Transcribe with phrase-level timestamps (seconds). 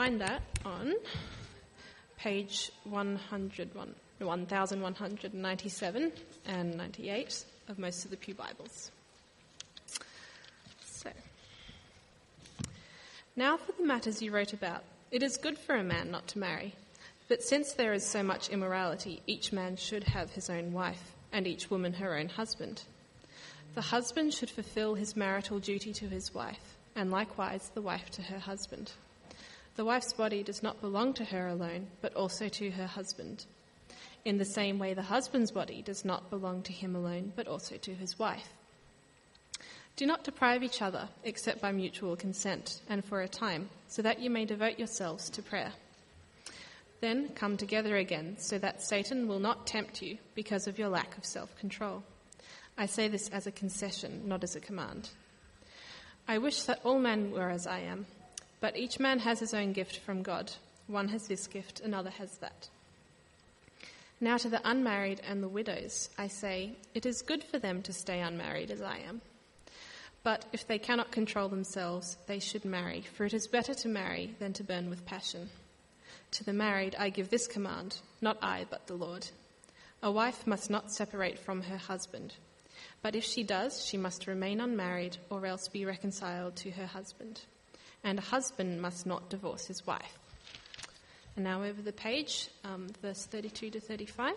[0.00, 0.94] find that on
[2.16, 6.12] page 100, 1197
[6.46, 8.90] and 98 of most of the Pew Bibles.
[10.82, 11.10] So,
[13.36, 14.84] now for the matters you wrote about.
[15.10, 16.74] It is good for a man not to marry,
[17.28, 21.46] but since there is so much immorality, each man should have his own wife, and
[21.46, 22.84] each woman her own husband.
[23.74, 28.22] The husband should fulfill his marital duty to his wife, and likewise the wife to
[28.22, 28.92] her husband.
[29.76, 33.46] The wife's body does not belong to her alone, but also to her husband.
[34.24, 37.76] In the same way, the husband's body does not belong to him alone, but also
[37.76, 38.48] to his wife.
[39.96, 44.20] Do not deprive each other, except by mutual consent, and for a time, so that
[44.20, 45.72] you may devote yourselves to prayer.
[47.00, 51.16] Then come together again, so that Satan will not tempt you because of your lack
[51.16, 52.02] of self control.
[52.76, 55.08] I say this as a concession, not as a command.
[56.28, 58.06] I wish that all men were as I am,
[58.60, 60.52] but each man has his own gift from God.
[60.86, 62.68] One has this gift, another has that.
[64.20, 67.92] Now to the unmarried and the widows, I say, it is good for them to
[67.92, 69.22] stay unmarried as I am.
[70.22, 74.34] But if they cannot control themselves, they should marry, for it is better to marry
[74.38, 75.48] than to burn with passion.
[76.32, 79.28] To the married, I give this command not I, but the Lord.
[80.02, 82.34] A wife must not separate from her husband,
[83.02, 87.40] but if she does, she must remain unmarried or else be reconciled to her husband.
[88.02, 90.18] And a husband must not divorce his wife.
[91.36, 94.34] And now over the page, um, verse 32 to 35.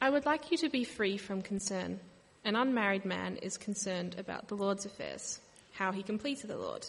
[0.00, 2.00] I would like you to be free from concern.
[2.44, 5.40] An unmarried man is concerned about the Lord's affairs,
[5.72, 6.86] how he can please the Lord.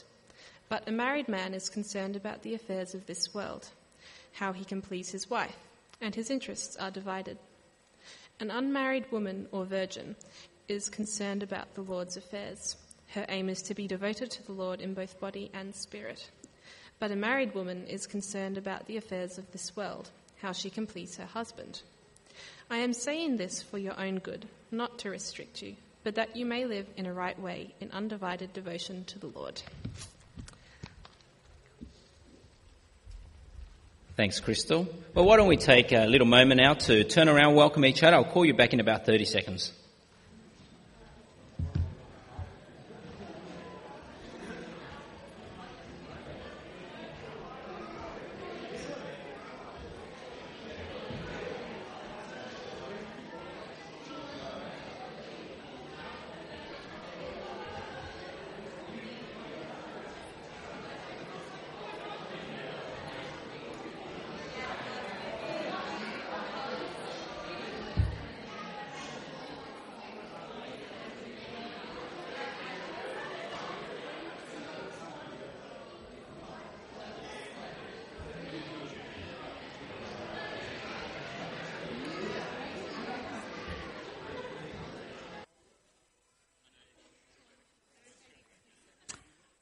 [0.70, 3.68] But a married man is concerned about the affairs of this world,
[4.34, 5.58] how he can please his wife,
[6.00, 7.40] and his interests are divided.
[8.40, 10.16] An unmarried woman or virgin
[10.68, 12.78] is concerned about the Lord's affairs.
[13.14, 16.30] Her aim is to be devoted to the Lord in both body and spirit.
[17.00, 20.10] But a married woman is concerned about the affairs of this world,
[20.42, 21.82] how she can please her husband.
[22.70, 26.46] I am saying this for your own good, not to restrict you, but that you
[26.46, 29.60] may live in a right way in undivided devotion to the Lord.
[34.16, 34.86] Thanks, Crystal.
[35.16, 38.18] Well, why don't we take a little moment now to turn around, welcome each other.
[38.18, 39.72] I'll call you back in about 30 seconds.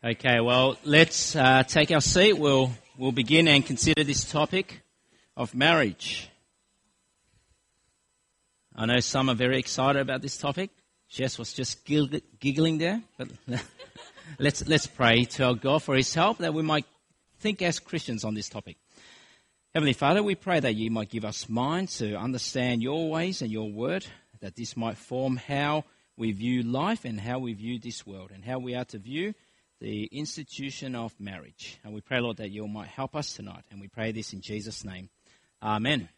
[0.09, 2.31] Okay, well, let's uh, take our seat.
[2.31, 4.81] We'll, we'll begin and consider this topic
[5.35, 6.29] of marriage.
[8.73, 10.69] I know some are very excited about this topic.
[11.09, 13.28] Jess was just giggling there, but
[14.40, 16.85] let's, let's pray to our God for his help that we might
[17.39, 18.78] think as Christians on this topic.
[19.74, 23.51] Heavenly Father, we pray that you might give us minds to understand your ways and
[23.51, 24.06] your word,
[24.39, 25.84] that this might form how
[26.16, 29.34] we view life and how we view this world and how we are to view
[29.79, 31.79] the institution of marriage.
[31.83, 33.63] And we pray, Lord, that you might help us tonight.
[33.71, 35.09] And we pray this in Jesus' name.
[35.61, 36.09] Amen.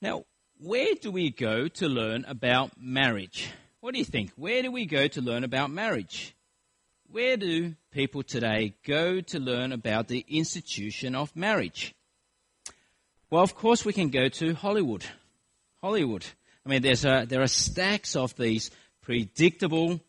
[0.00, 0.24] Now,
[0.58, 3.50] where do we go to learn about marriage?
[3.80, 4.32] What do you think?
[4.36, 6.34] Where do we go to learn about marriage?
[7.10, 11.94] Where do people today go to learn about the institution of marriage?
[13.30, 15.04] Well, of course, we can go to Hollywood.
[15.80, 16.24] Hollywood.
[16.64, 18.70] I mean, there's a, there are stacks of these
[19.02, 20.00] predictable,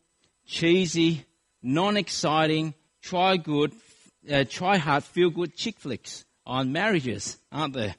[0.46, 1.26] cheesy
[1.62, 3.74] non-exciting, try good,
[4.32, 7.96] uh, try hard, feel good chick flicks on marriages, aren't there?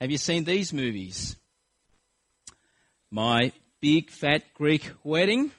[0.00, 1.36] Have you seen these movies?
[3.10, 5.50] My Big Fat Greek Wedding,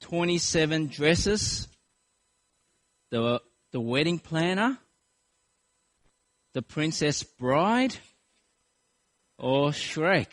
[0.00, 1.68] 27 dresses,
[3.10, 3.40] the,
[3.72, 4.78] the wedding planner,
[6.54, 7.96] the princess bride,
[9.38, 10.32] or Shrek.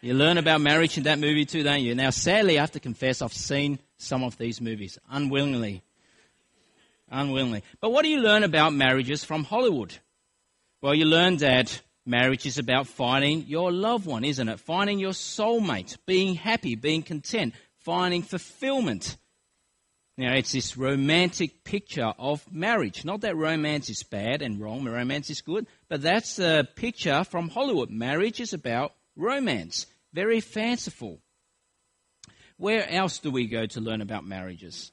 [0.00, 1.94] You learn about marriage in that movie too, don't you?
[1.94, 5.82] Now, sadly, I have to confess I've seen some of these movies unwillingly.
[7.10, 7.64] Unwillingly.
[7.80, 9.96] But what do you learn about marriages from Hollywood?
[10.80, 14.60] Well, you learn that marriage is about finding your loved one, isn't it?
[14.60, 19.16] Finding your soulmate, being happy, being content, finding fulfillment.
[20.16, 23.04] Now, it's this romantic picture of marriage.
[23.04, 27.48] Not that romance is bad and wrong, romance is good, but that's a picture from
[27.48, 27.90] Hollywood.
[27.90, 31.20] Marriage is about romance, very fanciful.
[32.56, 34.92] Where else do we go to learn about marriages?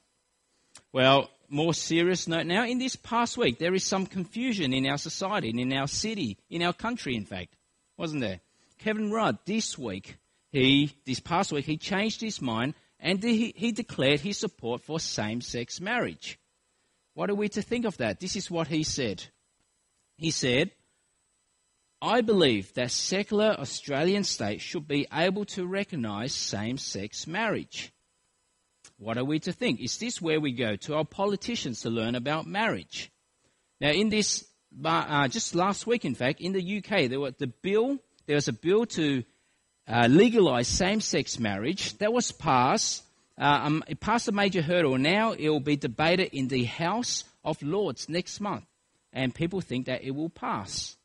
[0.92, 4.98] Well, more serious note now, in this past week, there is some confusion in our
[4.98, 7.56] society, in our city, in our country, in fact,
[7.96, 8.40] wasn't there?
[8.78, 10.16] Kevin Rudd, this week,
[10.50, 14.98] he, this past week, he changed his mind and he, he declared his support for
[15.00, 16.38] same sex marriage.
[17.14, 18.20] What are we to think of that?
[18.20, 19.24] This is what he said.
[20.16, 20.70] He said,
[22.06, 27.92] I believe that secular Australian states should be able to recognise same sex marriage.
[28.96, 29.80] What are we to think?
[29.80, 33.10] Is this where we go to our politicians to learn about marriage?
[33.80, 34.44] Now, in this,
[34.84, 37.98] uh, just last week, in fact, in the UK, there was the bill.
[38.26, 39.24] There was a bill to
[39.88, 43.02] uh, legalise same-sex marriage that was passed.
[43.36, 44.96] Uh, um, it passed a major hurdle.
[44.96, 48.64] Now it will be debated in the House of Lords next month,
[49.12, 50.96] and people think that it will pass.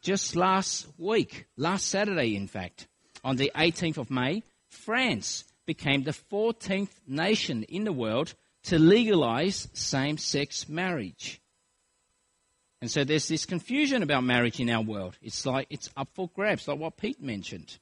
[0.00, 2.86] Just last week, last Saturday, in fact,
[3.24, 8.34] on the 18th of May, France became the 14th nation in the world
[8.64, 11.40] to legalize same sex marriage.
[12.80, 15.16] And so there's this confusion about marriage in our world.
[15.20, 17.78] It's like it's up for grabs, like what Pete mentioned.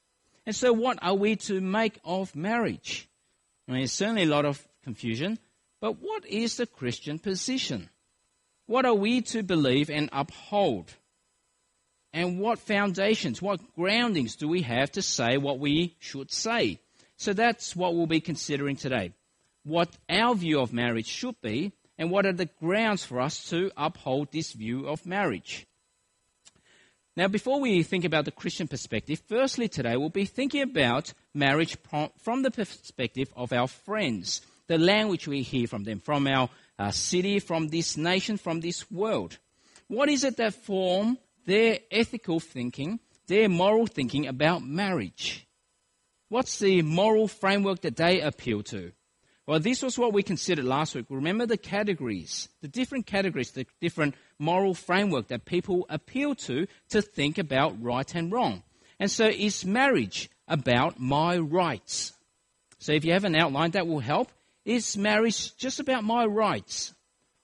[0.46, 3.08] And so, what are we to make of marriage?
[3.68, 5.38] I mean, there's certainly a lot of confusion,
[5.80, 7.90] but what is the Christian position?
[8.66, 10.94] What are we to believe and uphold?
[12.12, 16.80] And what foundations, what groundings do we have to say what we should say?
[17.16, 19.12] So that's what we'll be considering today.
[19.64, 23.70] What our view of marriage should be, and what are the grounds for us to
[23.76, 25.66] uphold this view of marriage.
[27.16, 31.76] Now, before we think about the Christian perspective, firstly today we'll be thinking about marriage
[32.18, 36.90] from the perspective of our friends, the language we hear from them, from our uh,
[36.90, 39.38] city, from this nation, from this world.
[39.88, 41.16] What is it that form
[41.46, 45.46] their ethical thinking, their moral thinking about marriage.
[46.28, 48.92] What's the moral framework that they appeal to?
[49.46, 51.06] Well, this was what we considered last week.
[51.08, 57.00] Remember the categories, the different categories, the different moral framework that people appeal to to
[57.00, 58.64] think about right and wrong.
[58.98, 62.12] And so, is marriage about my rights?
[62.78, 64.32] So, if you have an outline, that will help.
[64.64, 66.92] Is marriage just about my rights?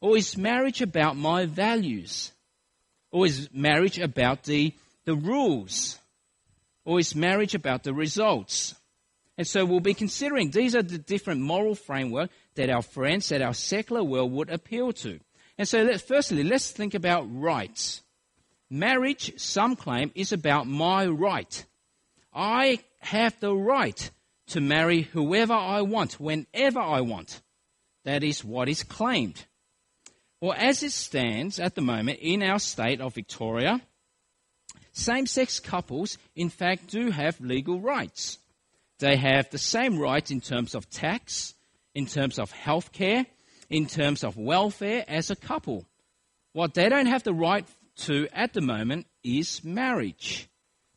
[0.00, 2.31] Or is marriage about my values?
[3.12, 4.74] Or is marriage about the,
[5.04, 5.98] the rules?
[6.84, 8.74] Or is marriage about the results?
[9.38, 13.42] And so we'll be considering these are the different moral framework that our friends, that
[13.42, 15.20] our secular world would appeal to.
[15.58, 18.02] And so let, firstly, let's think about rights.
[18.68, 21.64] Marriage, some claim, is about my right.
[22.32, 24.10] I have the right
[24.48, 27.40] to marry whoever I want, whenever I want.
[28.04, 29.44] That is what is claimed.
[30.42, 33.80] Well, as it stands at the moment in our state of Victoria,
[34.90, 38.38] same sex couples, in fact, do have legal rights.
[38.98, 41.54] They have the same rights in terms of tax,
[41.94, 43.24] in terms of health care,
[43.70, 45.86] in terms of welfare as a couple.
[46.54, 47.64] What they don't have the right
[47.98, 50.48] to at the moment is marriage.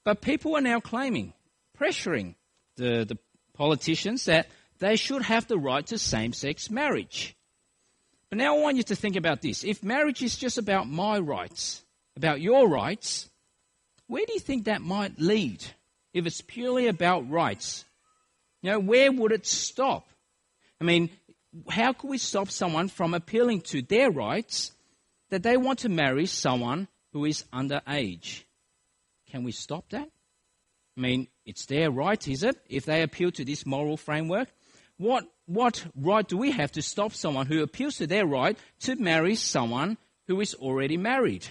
[0.04, 1.34] But people are now claiming,
[1.78, 2.34] pressuring
[2.78, 3.20] the, the
[3.54, 4.48] politicians that
[4.80, 7.36] they should have the right to same sex marriage.
[8.30, 9.64] But now I want you to think about this.
[9.64, 11.84] If marriage is just about my rights,
[12.18, 13.30] about your rights,
[14.08, 15.64] where do you think that might lead?
[16.14, 17.86] If it's purely about rights,
[18.62, 20.08] you know, where would it stop?
[20.80, 21.10] I mean,
[21.70, 24.72] how could we stop someone from appealing to their rights
[25.30, 28.44] that they want to marry someone who is underage?
[29.30, 30.10] Can we stop that?
[30.98, 34.50] I mean, it's their right, is it, if they appeal to this moral framework?
[34.98, 38.96] What, what right do we have to stop someone who appeals to their right to
[38.96, 39.98] marry someone
[40.28, 41.46] who is already married?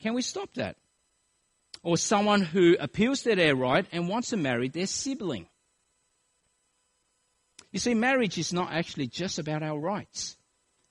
[0.00, 0.76] Can we stop that?
[1.82, 5.46] Or someone who appeals to their right and wants to marry their sibling?
[7.72, 10.36] You see, marriage is not actually just about our rights.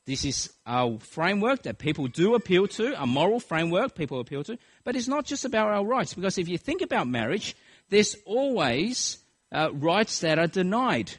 [0.06, 4.58] This is a framework that people do appeal to, a moral framework people appeal to,
[4.84, 6.16] but it's not just about our rights.
[6.16, 7.56] Because if you think about marriage,
[7.90, 9.20] there's always
[9.52, 11.12] uh, rights that are denied.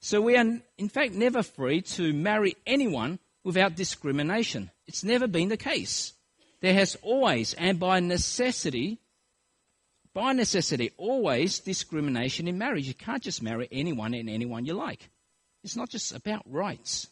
[0.00, 4.70] So we are, in fact, never free to marry anyone without discrimination.
[4.86, 6.12] It's never been the case.
[6.60, 8.98] There has always, and by necessity,
[10.12, 12.86] by necessity, always discrimination in marriage.
[12.86, 15.08] You can't just marry anyone and anyone you like.
[15.64, 17.08] It's not just about rights.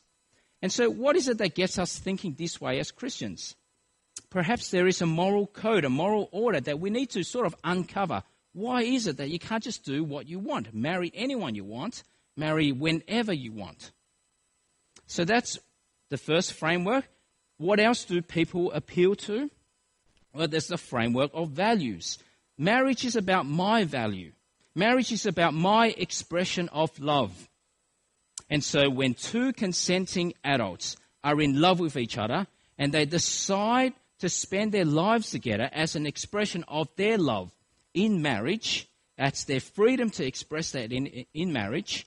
[0.60, 3.54] And so, what is it that gets us thinking this way as Christians?
[4.30, 7.54] Perhaps there is a moral code, a moral order that we need to sort of
[7.64, 8.22] uncover
[8.58, 10.74] why is it that you can't just do what you want?
[10.74, 12.02] Marry anyone you want,
[12.38, 13.90] marry whenever you want.
[15.06, 15.58] So that's
[16.10, 17.08] the first framework.
[17.58, 19.50] What else do people appeal to?
[20.32, 22.18] Well, there's the framework of values.
[22.56, 24.32] Marriage is about my value.
[24.74, 27.48] Marriage is about my expression of love.
[28.48, 32.46] And so when two consenting adults are in love with each other
[32.78, 37.50] and they decide to spend their lives together as an expression of their love
[37.94, 42.06] in marriage, that's their freedom to express that in, in marriage,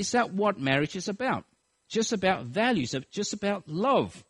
[0.00, 1.44] is that what marriage is about?
[1.86, 4.24] Just about values, just about love,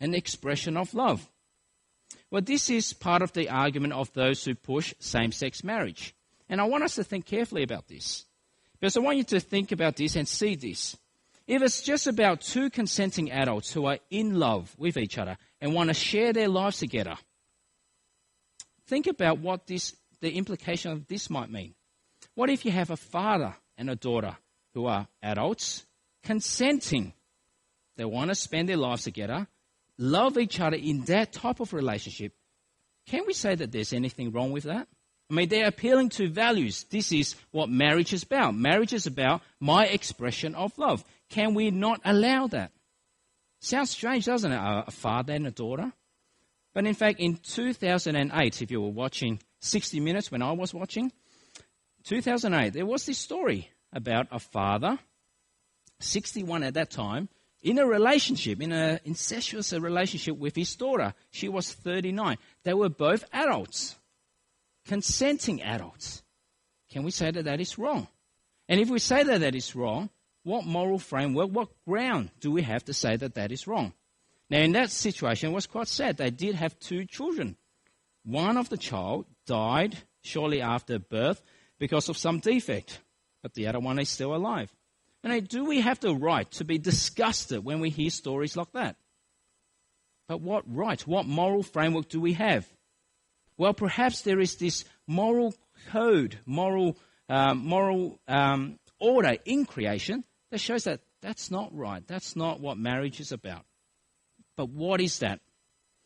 [0.00, 1.30] an expression of love.
[2.28, 6.12] Well, this is part of the argument of those who push same sex marriage.
[6.48, 8.24] And I want us to think carefully about this.
[8.72, 10.96] Because I want you to think about this and see this.
[11.46, 15.72] If it's just about two consenting adults who are in love with each other and
[15.72, 17.14] want to share their lives together,
[18.88, 21.76] think about what this, the implication of this might mean.
[22.34, 24.36] What if you have a father and a daughter
[24.76, 25.86] who are adults
[26.22, 27.14] consenting?
[27.96, 29.46] They want to spend their lives together,
[29.96, 32.34] love each other in that type of relationship.
[33.06, 34.86] Can we say that there's anything wrong with that?
[35.30, 36.84] I mean, they're appealing to values.
[36.90, 38.54] This is what marriage is about.
[38.54, 41.02] Marriage is about my expression of love.
[41.30, 42.70] Can we not allow that?
[43.60, 44.60] Sounds strange, doesn't it?
[44.60, 45.90] A father and a daughter.
[46.74, 51.10] But in fact, in 2008, if you were watching 60 Minutes when I was watching,
[52.04, 54.98] 2008, there was this story about a father,
[56.00, 57.28] 61 at that time,
[57.62, 61.14] in a relationship, in an incestuous relationship with his daughter.
[61.30, 62.36] She was 39.
[62.64, 63.96] They were both adults
[64.86, 66.22] consenting adults.
[66.90, 68.08] Can we say that that is wrong?
[68.68, 70.10] And if we say that that is wrong,
[70.44, 73.92] what moral framework, what ground do we have to say that that is wrong?
[74.48, 76.16] Now, in that situation, it was quite sad.
[76.16, 77.56] They did have two children.
[78.24, 81.42] One of the child died shortly after birth
[81.78, 83.00] because of some defect,
[83.46, 84.74] but the other one is still alive.
[85.22, 88.96] And do we have the right to be disgusted when we hear stories like that?
[90.26, 92.66] But what right, what moral framework do we have?
[93.56, 95.54] Well, perhaps there is this moral
[95.92, 96.96] code, moral,
[97.28, 102.04] um, moral um, order in creation that shows that that's not right.
[102.04, 103.64] That's not what marriage is about.
[104.56, 105.38] But what is that?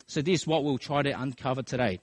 [0.08, 2.00] So, this is what we'll try to uncover today.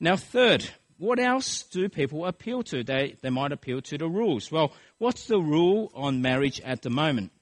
[0.00, 0.68] Now, third,
[1.00, 2.84] what else do people appeal to?
[2.84, 4.52] They, they might appeal to the rules.
[4.52, 7.32] Well, what's the rule on marriage at the moment?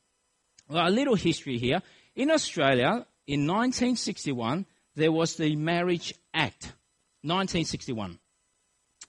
[0.68, 1.82] Well, a little history here.
[2.14, 6.72] In Australia, in 1961, there was the Marriage Act.
[7.22, 8.20] 1961.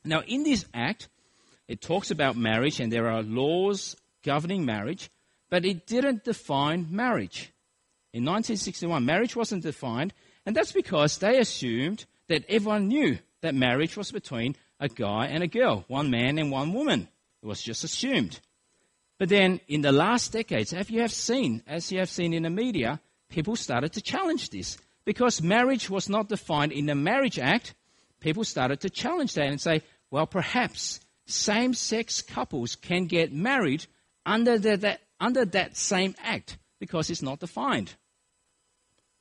[0.04, 1.10] Now, in this act,
[1.68, 5.12] it talks about marriage and there are laws governing marriage,
[5.52, 7.54] but it didn't define marriage.
[8.14, 10.12] In 1961, marriage wasn't defined,
[10.44, 15.44] and that's because they assumed that everyone knew that marriage was between a guy and
[15.44, 17.08] a girl, one man and one woman.
[17.42, 18.40] It was just assumed.
[19.18, 22.44] But then in the last decades, as you have seen, as you have seen in
[22.44, 27.40] the media, people started to challenge this because marriage was not defined in the Marriage
[27.40, 27.74] Act,
[28.20, 29.82] people started to challenge that and say,
[30.12, 33.86] well, perhaps same sex couples can get married
[34.26, 37.94] under, the, that, under that same act because it's not defined.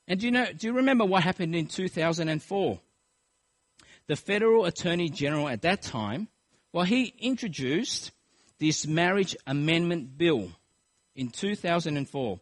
[0.06, 2.80] And do you, know, do you remember what happened in 2004?
[4.08, 6.28] The federal attorney general at that time,
[6.72, 8.10] well, he introduced
[8.58, 10.50] this marriage amendment bill
[11.14, 12.40] in 2004.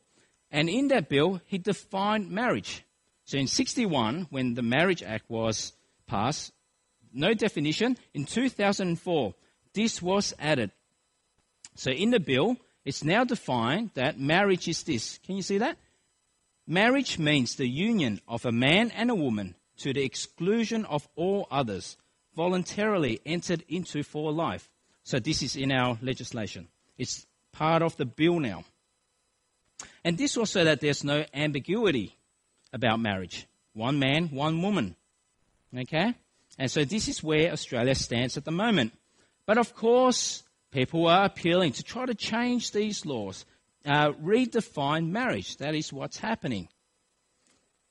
[0.51, 2.85] And in that bill, he defined marriage.
[3.25, 5.73] So in 61, when the Marriage Act was
[6.07, 6.53] passed,
[7.13, 7.97] no definition.
[8.15, 9.35] In 2004,
[9.75, 10.71] this was added.
[11.75, 15.19] So in the bill, it's now defined that marriage is this.
[15.19, 15.77] Can you see that?
[16.67, 21.47] Marriage means the union of a man and a woman to the exclusion of all
[21.51, 21.97] others,
[22.35, 24.69] voluntarily entered into for life.
[25.05, 26.69] So this is in our legislation.
[26.99, 28.65] It's part of the bill now.
[30.05, 32.17] And this also that there's no ambiguity
[32.73, 33.47] about marriage.
[33.73, 34.97] One man, one woman.
[35.77, 36.15] Okay?
[36.59, 38.93] And so this is where Australia stands at the moment.
[39.47, 43.45] But of course, people are appealing to try to change these laws,
[43.85, 45.57] uh, redefine marriage.
[45.59, 46.69] That is what's happening.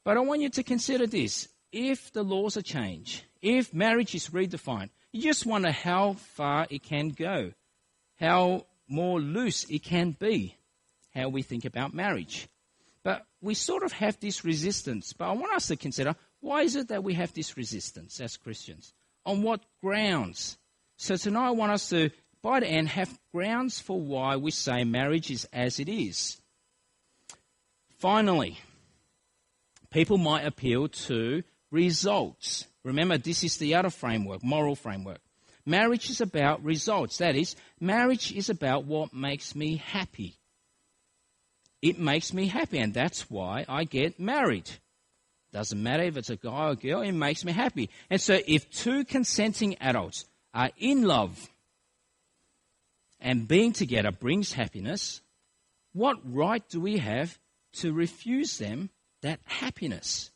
[0.03, 1.47] But I want you to consider this.
[1.77, 6.83] If the laws are changed, if marriage is redefined, you just wonder how far it
[6.83, 7.51] can go,
[8.17, 10.55] how more loose it can be,
[11.13, 12.47] how we think about marriage.
[13.03, 15.11] But we sort of have this resistance.
[15.11, 18.37] But I want us to consider why is it that we have this resistance as
[18.37, 18.93] Christians?
[19.25, 20.57] On what grounds?
[20.95, 22.09] So tonight I want us to,
[22.41, 26.37] by the end, have grounds for why we say marriage is as it is.
[27.97, 28.59] Finally,
[29.89, 31.43] people might appeal to
[31.75, 32.65] results.
[32.83, 35.19] Remember, this is the other framework, moral framework.
[35.65, 37.17] Marriage is about results.
[37.17, 40.35] That is, marriage is about what makes me happy.
[41.81, 44.69] it makes me happy, and that's why I get married.
[45.53, 47.89] Doesn't matter if it's a guy or girl, it makes me happy.
[48.09, 51.49] And so, if two consenting adults are in love
[53.19, 55.21] and being together brings happiness,
[55.93, 57.37] what right do we have
[57.73, 58.89] to refuse them
[59.21, 60.31] that happiness?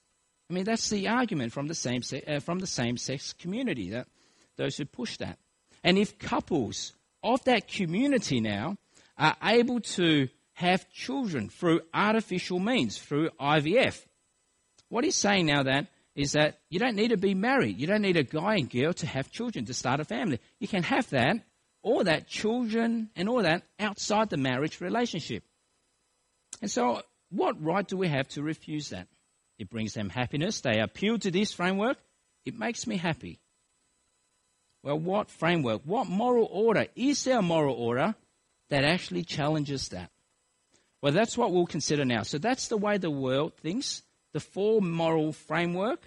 [0.50, 3.92] I mean, that's the argument from the same se- uh, from the same sex community
[3.92, 4.08] that
[4.58, 5.38] those who push that.
[5.84, 8.78] And if couples of that community now
[9.18, 14.06] are able to have children through artificial means, through IVF,
[14.90, 17.80] what he's saying now that is that you don't need to be married.
[17.80, 20.40] You don't need a guy and girl to have children, to start a family.
[20.60, 21.38] You can have that,
[21.82, 25.44] all that, children and all that, outside the marriage relationship.
[26.62, 29.08] And so, what right do we have to refuse that?
[29.60, 30.62] It brings them happiness.
[30.62, 31.98] They appeal to this framework.
[32.46, 33.40] It makes me happy.
[34.82, 36.88] Well, what framework, what moral order?
[36.96, 38.16] Is there a moral order
[38.70, 40.10] that actually challenges that?
[41.02, 42.24] Well, that's what we'll consider now.
[42.24, 46.02] So that's the way the world thinks the four moral framework,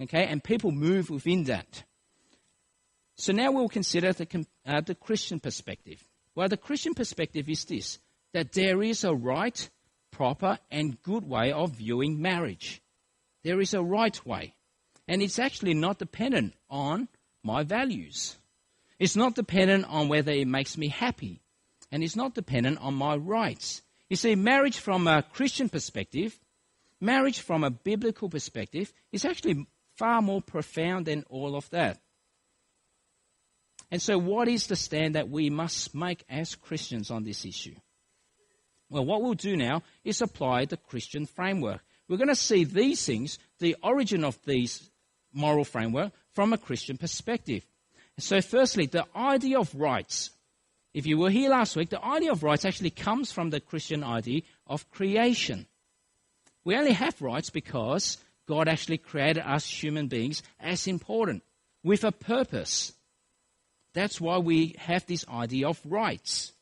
[0.00, 1.84] okay, and people move within that.
[3.16, 6.02] So now we'll consider the, uh, the Christian perspective.
[6.34, 7.98] Well, the Christian perspective is this
[8.32, 9.70] that there is a right,
[10.10, 12.81] proper, and good way of viewing marriage.
[13.42, 14.54] There is a right way.
[15.08, 17.08] And it's actually not dependent on
[17.42, 18.36] my values.
[18.98, 21.42] It's not dependent on whether it makes me happy.
[21.90, 23.82] And it's not dependent on my rights.
[24.08, 26.38] You see, marriage from a Christian perspective
[27.02, 31.98] marriage from a biblical perspective is actually far more profound than all of that.
[33.90, 37.74] And so, what is the stand that we must make as Christians on this issue?
[38.88, 41.82] Well, what we'll do now is apply the Christian framework.
[42.12, 44.90] We're going to see these things, the origin of these
[45.32, 47.64] moral framework, from a Christian perspective.
[48.18, 50.28] So, firstly, the idea of rights.
[50.92, 54.04] If you were here last week, the idea of rights actually comes from the Christian
[54.04, 55.66] idea of creation.
[56.66, 61.42] We only have rights because God actually created us human beings as important,
[61.82, 62.92] with a purpose.
[63.94, 66.52] That's why we have this idea of rights.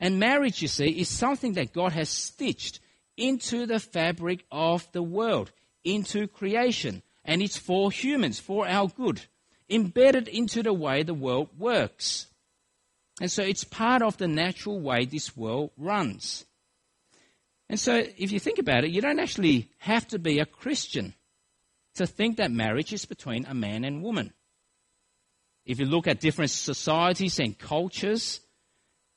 [0.00, 2.80] And marriage, you see, is something that God has stitched
[3.16, 5.52] into the fabric of the world,
[5.84, 7.02] into creation.
[7.24, 9.22] And it's for humans, for our good,
[9.68, 12.26] embedded into the way the world works.
[13.20, 16.44] And so it's part of the natural way this world runs.
[17.68, 21.14] And so, if you think about it, you don't actually have to be a Christian
[21.94, 24.32] to think that marriage is between a man and woman.
[25.64, 28.40] If you look at different societies and cultures,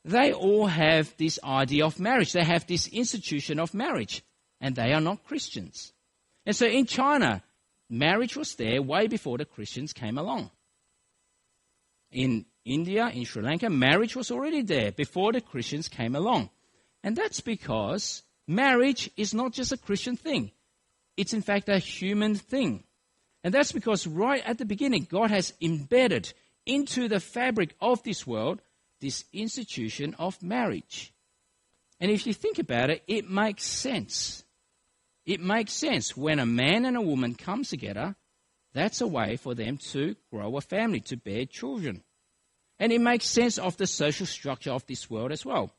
[0.06, 2.32] they all have this idea of marriage.
[2.32, 4.24] They have this institution of marriage,
[4.62, 5.92] and they are not Christians.
[6.46, 7.44] And so in China,
[7.90, 10.52] marriage was there way before the Christians came along.
[12.12, 16.50] In India, in Sri Lanka, marriage was already there before the Christians came along.
[17.04, 20.52] And that's because Marriage is not just a Christian thing,
[21.18, 22.84] it's in fact a human thing.
[23.44, 26.34] And that's because right at the beginning, God has embedded
[26.66, 28.62] into the fabric of this world
[29.06, 31.14] this institution of marriage.
[32.00, 34.44] And if you think about it, it makes sense.
[35.28, 38.16] It makes sense when a man and a woman come together,
[38.74, 42.04] that's a way for them to grow a family, to bear children.
[42.80, 45.72] And it makes sense of the social structure of this world as well.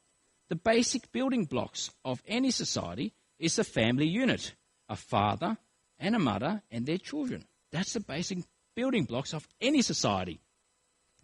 [0.48, 4.54] The basic building blocks of any society is a family unit
[4.88, 5.58] a father
[5.98, 7.44] and a mother and their children.
[7.72, 8.38] That's the basic
[8.76, 10.38] building blocks of any society.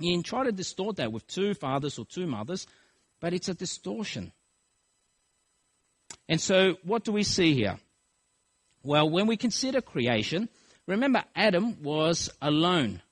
[0.03, 2.67] You can try to distort that with two fathers or two mothers,
[3.21, 4.33] but it's a distortion.
[6.29, 7.79] And so, what do we see here?
[8.83, 10.49] Well, when we consider creation,
[10.87, 13.03] remember Adam was alone.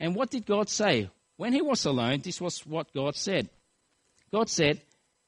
[0.00, 1.10] And what did God say?
[1.36, 3.48] When he was alone, this was what God said.
[4.32, 4.80] God said,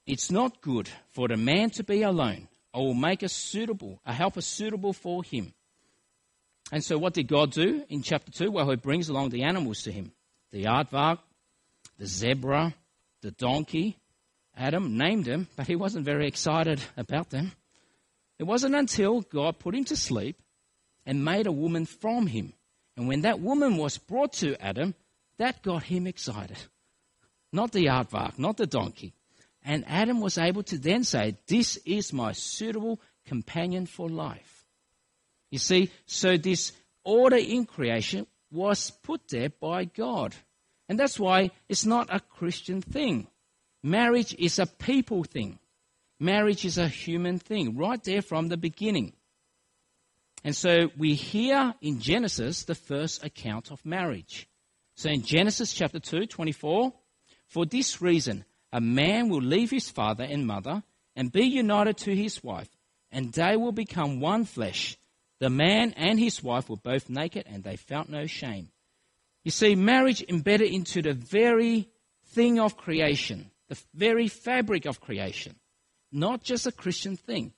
[0.07, 2.49] it's not good for the man to be alone.
[2.75, 5.55] I will make a suitable, a helper suitable for him.
[6.73, 8.51] And so what did God do in chapter 2?
[8.51, 10.13] Well, he brings along the animals to him.
[10.55, 11.19] The aardvark,
[11.99, 12.77] the zebra,
[13.23, 13.99] the donkey.
[14.57, 17.51] Adam named them, but he wasn't very excited about them.
[18.39, 20.41] It wasn't until God put him to sleep
[21.05, 22.53] and made a woman from him.
[22.97, 24.95] And when that woman was brought to Adam,
[25.39, 26.59] that got him excited.
[27.53, 29.13] Not the aardvark, not the donkey,
[29.65, 34.65] and Adam was able to then say, This is my suitable companion for life.
[35.51, 36.71] You see, so this
[37.03, 40.35] order in creation was put there by God.
[40.89, 43.27] And that's why it's not a Christian thing.
[43.83, 45.59] Marriage is a people thing.
[46.21, 49.13] Marriage is a human thing, right there from the beginning.
[50.45, 54.47] And so we hear in Genesis the first account of marriage.
[54.95, 56.93] So in Genesis chapter 2, 24,
[57.49, 60.83] for this reason, a man will leave his father and mother
[61.17, 62.69] and be united to his wife,
[63.11, 64.97] and they will become one flesh.
[65.41, 68.69] The man and his wife were both naked, and they felt no shame.
[69.45, 71.89] You see, marriage embedded into the very
[72.29, 75.57] thing of creation, the very fabric of creation.
[76.11, 77.53] Not just a Christian thing,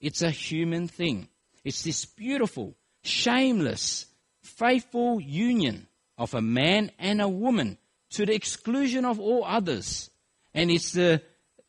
[0.00, 1.28] it's a human thing.
[1.64, 4.06] It's this beautiful, shameless,
[4.42, 5.86] faithful union
[6.16, 7.78] of a man and a woman
[8.10, 10.10] to the exclusion of all others.
[10.54, 11.22] And it's the,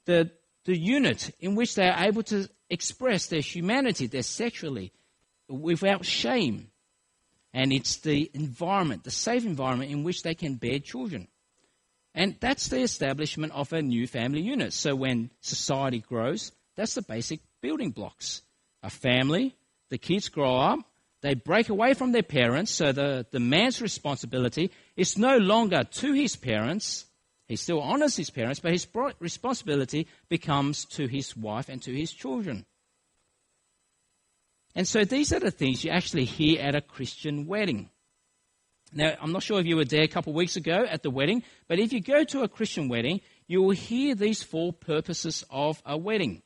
[0.06, 0.32] the,
[0.66, 4.94] the unit in which they are able to express their humanity, their sexually,
[5.50, 6.70] without shame.
[7.54, 11.28] And it's the environment, the safe environment in which they can bear children.
[12.14, 14.74] And that's the establishment of a new family unit.
[14.74, 18.42] So when society grows, that's the basic building blocks.
[18.84, 19.56] A family,
[19.90, 20.80] the kids grow up,
[21.22, 26.14] they break away from their parents, so the, the man's responsibility is no longer to
[26.14, 27.06] his parents.
[27.48, 28.88] He still honors his parents, but his
[29.20, 32.66] responsibility becomes to his wife and to his children.
[34.76, 37.90] And so these are the things you actually hear at a Christian wedding.
[38.92, 41.12] Now, I'm not sure if you were there a couple of weeks ago at the
[41.12, 45.44] wedding, but if you go to a Christian wedding, you will hear these four purposes
[45.50, 46.42] of a wedding.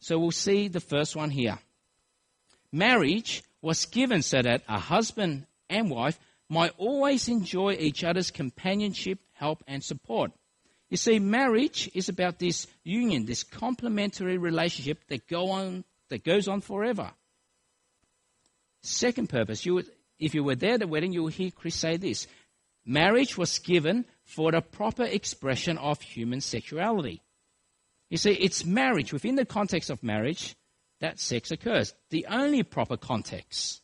[0.00, 1.58] So we'll see the first one here.
[2.72, 9.20] Marriage was given so that a husband and wife might always enjoy each other's companionship,
[9.32, 10.32] help, and support.
[10.88, 16.48] You see, marriage is about this union, this complementary relationship that go on that goes
[16.48, 17.12] on forever.
[18.82, 19.82] Second purpose, you
[20.18, 22.26] if you were there at the wedding, you will hear Chris say this.
[22.84, 27.22] Marriage was given for the proper expression of human sexuality.
[28.10, 30.56] You see, it's marriage, within the context of marriage,
[31.00, 31.94] that sex occurs.
[32.10, 33.80] The only proper context.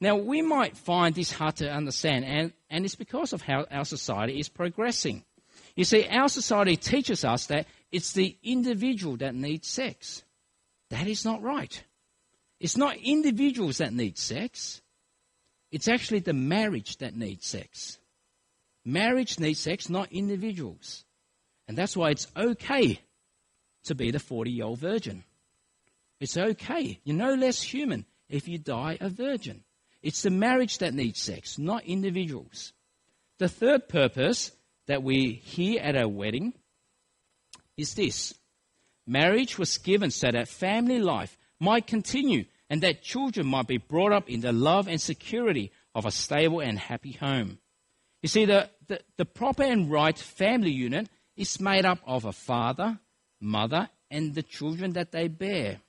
[0.00, 3.84] Now, we might find this hard to understand, and, and it's because of how our
[3.84, 5.24] society is progressing.
[5.76, 10.24] You see, our society teaches us that it's the individual that needs sex.
[10.90, 11.82] That is not right.
[12.62, 14.80] It's not individuals that need sex,
[15.72, 17.98] it's actually the marriage that needs sex.
[18.84, 21.04] Marriage needs sex, not individuals.
[21.66, 23.00] And that's why it's okay
[23.84, 25.24] to be the 40 year old virgin.
[26.20, 27.00] It's okay.
[27.02, 29.64] You're no less human if you die a virgin.
[30.00, 32.72] It's the marriage that needs sex, not individuals.
[33.38, 34.52] The third purpose
[34.86, 36.54] that we hear at our wedding
[37.76, 38.34] is this
[39.04, 44.12] marriage was given so that family life might continue and that children might be brought
[44.12, 47.58] up in the love and security of a stable and happy home.
[48.22, 52.32] You see, the, the, the proper and right family unit is made up of a
[52.32, 52.98] father,
[53.38, 55.82] mother, and the children that they bear.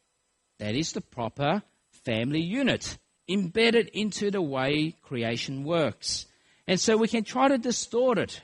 [0.59, 1.63] That is the proper
[2.03, 2.97] family unit
[3.29, 6.25] embedded into the way creation works.
[6.67, 8.41] And so we can try to distort it.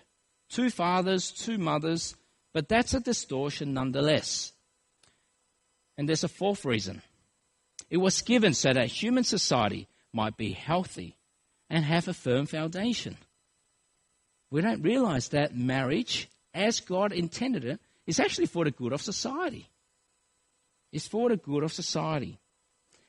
[0.50, 2.16] Two fathers, two mothers,
[2.54, 4.54] but that's a distortion nonetheless.
[5.98, 7.02] And there's a fourth reason.
[7.90, 11.18] It was given so that human society might be healthy
[11.70, 13.18] and have a firm foundation.
[14.52, 19.02] We don't realize that marriage, as God intended it, is actually for the good of
[19.02, 19.70] society
[20.92, 22.40] It's for the good of society.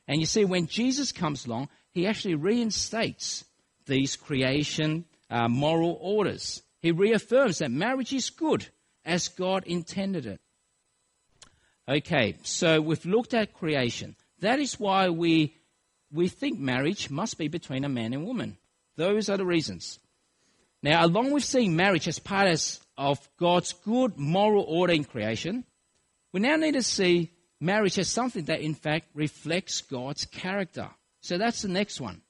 [0.07, 3.45] And you see, when Jesus comes along, he actually reinstates
[3.87, 6.63] these creation uh, moral orders.
[6.81, 8.67] He reaffirms that marriage is good
[9.05, 10.41] as God intended it.
[11.89, 14.17] Okay, so we've looked at creation.
[14.41, 15.57] That is why we,
[16.13, 18.59] we think marriage must be between a man and woman.
[18.97, 19.99] Those are the reasons.
[20.83, 25.65] Now, along with seeing marriage as part of God's good moral order in creation,
[26.33, 30.89] we now need to see marriage as something that in fact reflects God's character.
[31.21, 32.23] So that's the next one.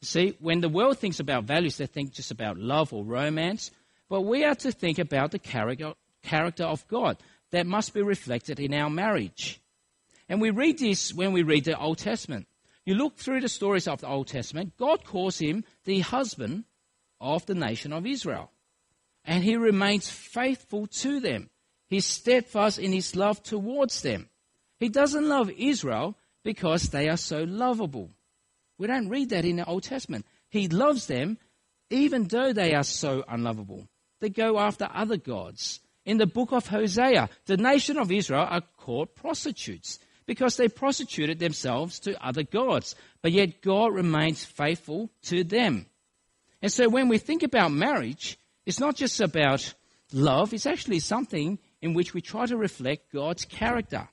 [0.00, 3.72] See, when the world thinks about values, they think just about love or romance,
[4.08, 7.16] but we are to think about the character, character of God
[7.50, 9.60] that must be reflected in our marriage.
[10.28, 12.46] And we read this when we read the Old Testament.
[12.84, 16.64] You look through the stories of the Old Testament, God calls him the husband
[17.20, 18.50] of the nation of Israel.
[19.24, 21.50] And he remains faithful to them.
[21.88, 24.28] He's steadfast in his love towards them.
[24.78, 28.10] He doesn't love Israel because they are so lovable.
[28.78, 30.24] We don't read that in the Old Testament.
[30.50, 31.38] He loves them
[31.90, 33.88] even though they are so unlovable.
[34.20, 35.80] They go after other gods.
[36.04, 41.38] In the book of Hosea, the nation of Israel are called prostitutes because they prostituted
[41.38, 42.94] themselves to other gods.
[43.22, 45.86] But yet God remains faithful to them.
[46.60, 49.72] And so when we think about marriage, it's not just about
[50.12, 54.06] love, it's actually something in which we try to reflect God's character.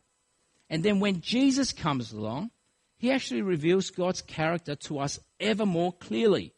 [0.70, 2.50] And then when Jesus comes along,
[2.98, 6.54] he actually reveals God's character to us ever more clearly.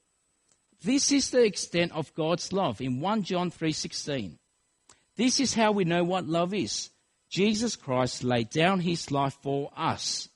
[0.83, 4.37] This is the extent of God's love in 1 John 3:16.
[5.15, 6.91] This is how we know what love is.
[7.29, 10.29] Jesus Christ laid down his life for us.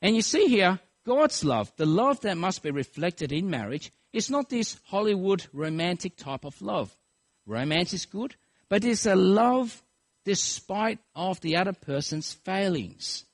[0.00, 4.30] And you see here, God's love, the love that must be reflected in marriage, is
[4.30, 6.94] not this Hollywood romantic type of love.
[7.46, 8.34] Romance is good,
[8.68, 9.82] but it's a love
[10.24, 13.24] despite of the other person's failings.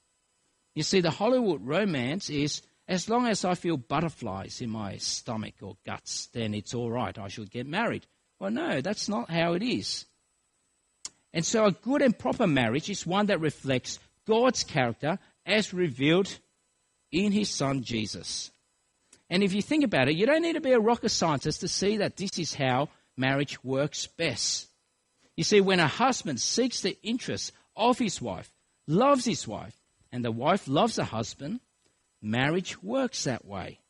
[0.74, 5.54] You see, the Hollywood romance is as long as I feel butterflies in my stomach
[5.62, 7.18] or guts, then it's all right.
[7.18, 8.06] I should get married.
[8.38, 10.04] Well, no, that's not how it is.
[11.34, 16.38] And so, a good and proper marriage is one that reflects God's character as revealed
[17.10, 18.50] in his son Jesus.
[19.30, 21.68] And if you think about it, you don't need to be a rocket scientist to
[21.68, 24.68] see that this is how marriage works best.
[25.36, 28.50] You see, when a husband seeks the interests of his wife,
[28.86, 29.74] loves his wife,
[30.10, 31.60] and the wife loves the husband,
[32.20, 33.80] marriage works that way.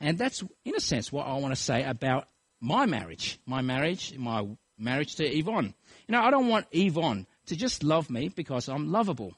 [0.00, 2.28] And that's, in a sense, what I want to say about
[2.60, 3.38] my marriage.
[3.46, 4.44] My marriage, my
[4.78, 5.74] marriage to Yvonne.
[6.06, 9.34] You know, I don't want Yvonne to just love me because I'm lovable.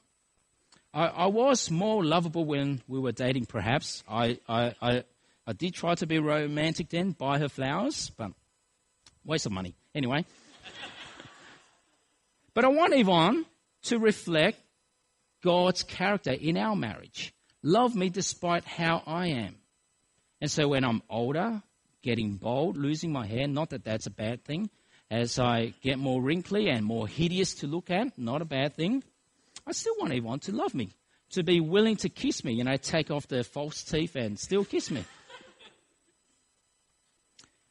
[0.93, 4.03] I, I was more lovable when we were dating, perhaps.
[4.09, 5.03] I, I, I,
[5.45, 8.31] I did try to be romantic then, buy her flowers, but
[9.23, 9.75] waste of money.
[9.93, 10.25] Anyway.
[12.53, 13.45] but I want Yvonne
[13.83, 14.59] to reflect
[15.43, 17.33] God's character in our marriage.
[17.63, 19.55] Love me despite how I am.
[20.41, 21.61] And so when I'm older,
[22.01, 24.69] getting bald, losing my hair, not that that's a bad thing.
[25.09, 29.03] As I get more wrinkly and more hideous to look at, not a bad thing.
[29.65, 30.91] I still want Yvonne to love me,
[31.31, 34.65] to be willing to kiss me, you know, take off their false teeth and still
[34.65, 35.03] kiss me.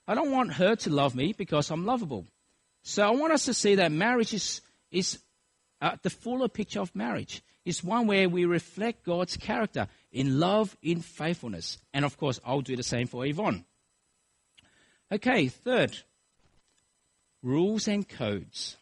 [0.09, 2.27] I don't want her to love me because I'm lovable.
[2.83, 5.19] So I want us to see that marriage is, is
[5.81, 7.43] uh, the fuller picture of marriage.
[7.65, 11.79] It's one where we reflect God's character in love, in faithfulness.
[11.93, 13.65] And of course, I'll do the same for Yvonne.
[15.11, 15.97] Okay, third,
[17.43, 18.77] rules and codes.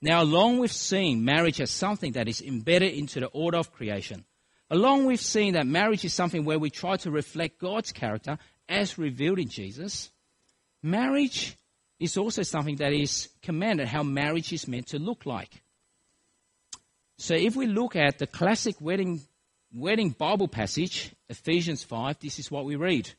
[0.00, 4.24] Now, along with seeing marriage as something that is embedded into the order of creation,
[4.70, 8.38] along with seeing that marriage is something where we try to reflect God's character
[8.68, 10.10] as revealed in Jesus,
[10.82, 11.56] marriage
[11.98, 15.62] is also something that is commanded how marriage is meant to look like.
[17.18, 19.20] So if we look at the classic wedding,
[19.72, 23.10] wedding Bible passage, Ephesians 5, this is what we read.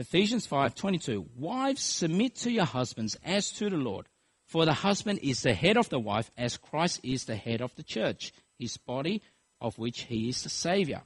[0.00, 4.06] Ephesians 5:22 Wives submit to your husbands as to the Lord
[4.50, 7.72] for the husband is the head of the wife, as Christ is the head of
[7.76, 9.22] the church, his body,
[9.60, 11.02] of which he is the Savior.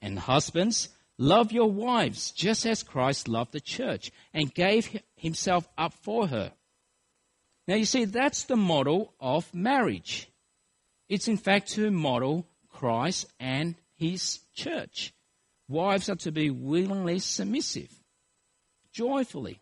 [0.00, 5.92] And husbands, love your wives, just as Christ loved the church and gave himself up
[5.92, 6.54] for her.
[7.68, 10.30] Now, you see, that's the model of marriage.
[11.10, 15.12] It's in fact to model Christ and his church.
[15.68, 17.92] Wives are to be willingly submissive,
[18.92, 19.60] joyfully.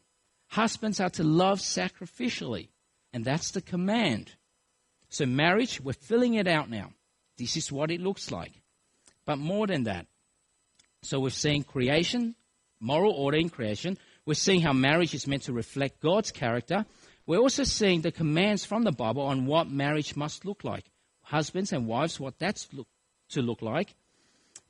[0.49, 2.69] Husbands are to love sacrificially.
[3.13, 4.33] And that's the command.
[5.09, 6.93] So, marriage, we're filling it out now.
[7.39, 8.53] This is what it looks like.
[9.27, 10.07] But more than that.
[11.03, 12.37] So, we're seeing creation,
[12.79, 13.99] moral order in creation.
[14.27, 16.85] We're seeing how marriage is meant to reflect God's character.
[17.27, 20.85] We're also seeing the commands from the Bible on what marriage must look like.
[21.23, 22.89] Husbands and wives, what that's look,
[23.31, 23.95] to look like.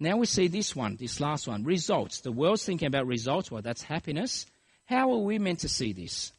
[0.02, 2.22] Now we see this one, this last one, results.
[2.22, 3.50] The world's thinking about results.
[3.50, 4.46] Well, that's happiness.
[4.86, 6.32] How are we meant to see this?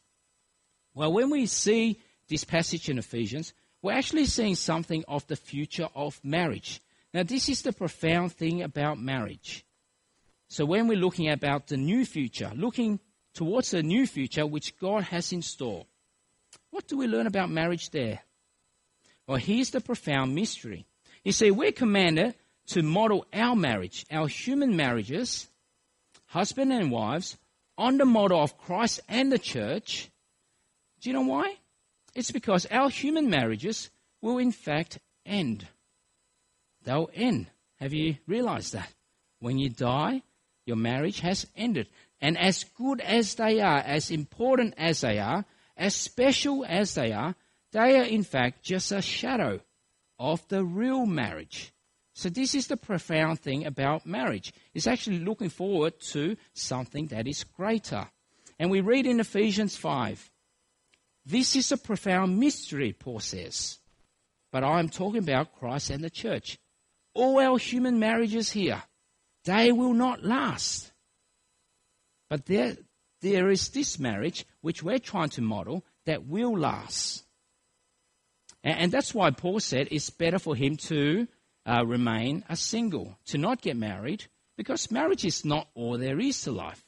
[0.95, 5.88] Well, when we see this passage in Ephesians, we're actually seeing something of the future
[5.93, 6.82] of marriage.
[7.13, 9.63] Now, this is the profound thing about marriage.
[10.47, 13.00] So, when we're looking about the new future, looking
[13.34, 15.86] towards the new future which God has in store,
[16.71, 18.21] what do we learn about marriage there?
[19.28, 20.86] Well, here's the profound mystery.
[21.24, 22.36] You see, we're commanded
[22.71, 25.47] to model our marriage, our human marriages,
[26.27, 27.38] husband and wives,
[27.77, 30.10] on the model of Christ and the church,
[31.01, 31.55] do you know why?
[32.15, 33.89] It's because our human marriages
[34.21, 35.67] will in fact end.
[36.84, 37.47] They'll end.
[37.79, 38.93] Have you realized that?
[39.39, 40.21] When you die,
[40.65, 41.88] your marriage has ended.
[42.21, 45.43] And as good as they are, as important as they are,
[45.75, 47.36] as special as they are,
[47.71, 49.60] they are in fact just a shadow
[50.19, 51.73] of the real marriage.
[52.21, 54.53] So this is the profound thing about marriage.
[54.75, 58.07] It's actually looking forward to something that is greater.
[58.60, 60.29] And we read in Ephesians 5
[61.25, 63.79] this is a profound mystery, Paul says.
[64.51, 66.60] But I'm talking about Christ and the church.
[67.15, 68.84] All our human marriages here,
[69.45, 70.91] they will not last.
[72.29, 72.77] But there,
[73.21, 77.23] there is this marriage which we're trying to model that will last.
[78.63, 81.27] And, and that's why Paul said it's better for him to
[81.65, 84.26] uh, remain a single, to not get married,
[84.58, 86.84] because marriage is not all there is to life.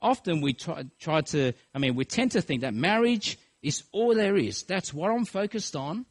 [0.00, 4.14] Often we try, try to, I mean, we tend to think that marriage is all
[4.14, 4.62] there is.
[4.62, 6.06] That's what I'm focused on.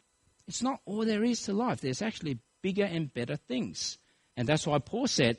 [0.47, 1.81] It's not all there is to life.
[1.81, 3.97] There's actually bigger and better things.
[4.35, 5.37] And that's why Paul said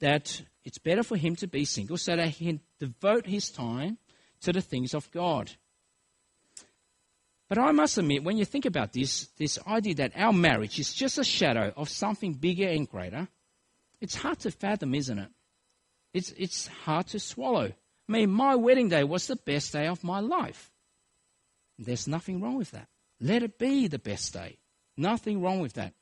[0.00, 3.98] that it's better for him to be single so that he can devote his time
[4.42, 5.50] to the things of God.
[7.50, 10.94] But I must admit, when you think about this, this idea that our marriage is
[10.94, 13.26] just a shadow of something bigger and greater,
[14.00, 15.28] it's hard to fathom, isn't it?
[16.14, 17.72] It's, it's hard to swallow.
[18.08, 20.70] I mean, my wedding day was the best day of my life.
[21.76, 22.86] There's nothing wrong with that.
[23.20, 24.58] Let it be the best day.
[24.96, 25.94] Nothing wrong with that.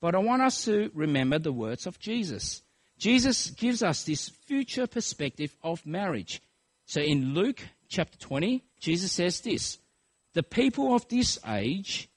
[0.00, 2.62] But I want us to remember the words of Jesus.
[2.96, 6.40] Jesus gives us this future perspective of marriage.
[6.86, 9.78] So in Luke chapter 20, Jesus says this
[10.34, 12.08] The people of this age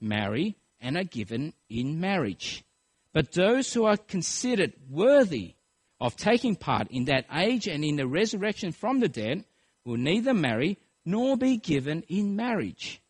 [0.00, 2.64] marry and are given in marriage.
[3.12, 5.54] But those who are considered worthy
[6.00, 9.44] of taking part in that age and in the resurrection from the dead
[9.84, 13.00] will neither marry nor be given in marriage.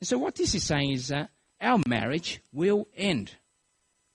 [0.00, 1.30] And so, what this is saying is that
[1.60, 3.32] our marriage will end.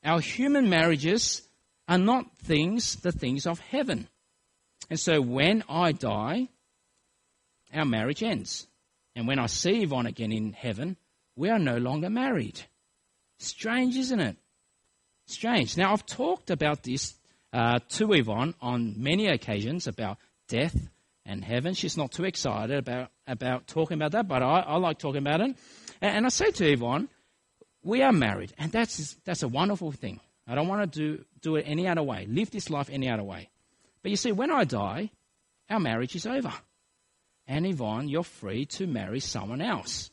[0.03, 1.41] Our human marriages
[1.87, 4.07] are not things, the things of heaven.
[4.89, 6.49] And so when I die,
[7.73, 8.67] our marriage ends.
[9.15, 10.97] And when I see Yvonne again in heaven,
[11.35, 12.61] we are no longer married.
[13.37, 14.37] Strange, isn't it?
[15.25, 15.77] Strange.
[15.77, 17.15] Now, I've talked about this
[17.53, 20.17] uh, to Yvonne on many occasions about
[20.47, 20.75] death
[21.25, 21.73] and heaven.
[21.73, 25.41] She's not too excited about, about talking about that, but I, I like talking about
[25.41, 25.55] it.
[26.01, 27.09] And, and I say to Yvonne,
[27.83, 30.19] we are married, and that's, that's a wonderful thing.
[30.47, 33.23] I don't want to do, do it any other way, live this life any other
[33.23, 33.49] way.
[34.01, 35.11] But you see, when I die,
[35.69, 36.51] our marriage is over.
[37.49, 40.11] And Yvonne, you're free to marry someone else.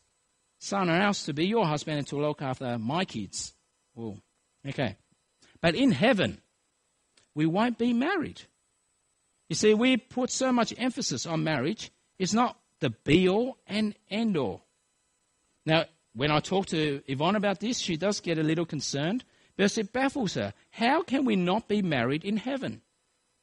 [0.58, 3.52] Someone else to be your husband and to look after my kids.
[3.98, 4.16] Ooh,
[4.66, 4.96] okay.
[5.60, 6.40] But in heaven,
[7.34, 8.40] we won't be married.
[9.50, 11.90] You see, we put so much emphasis on marriage.
[12.18, 14.64] It's not the be all and end all.
[15.66, 19.24] Now, when I talk to Yvonne about this, she does get a little concerned
[19.56, 20.54] because it baffles her.
[20.70, 22.80] How can we not be married in heaven?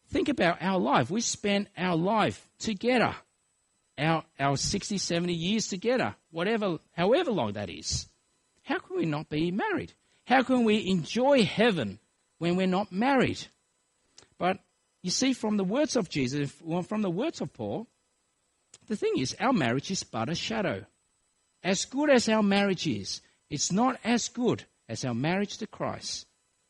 [0.10, 1.12] Think about our life.
[1.12, 3.16] We spent our life together,
[3.98, 8.08] our, our 60, 70 years together, whatever, however long that is.
[8.64, 9.94] How can we not be married?
[10.26, 12.00] How can we enjoy heaven
[12.38, 13.46] when we're not married?
[14.38, 14.60] But
[15.02, 16.52] you see, from the words of Jesus,
[16.88, 17.88] from the words of Paul,
[18.88, 20.86] the thing is, our marriage is but a shadow.
[21.64, 26.26] As good as our marriage is, it's not as good as our marriage to Christ,